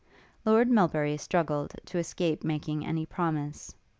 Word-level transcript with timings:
Lord 0.45 0.67
Melbury 0.67 1.15
struggled 1.17 1.75
to 1.85 1.99
escape 1.99 2.43
making 2.43 2.83
any 2.83 3.05
promise. 3.05 3.75